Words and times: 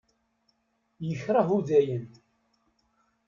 Yekreh 1.07 1.49
Udayen. 1.57 2.05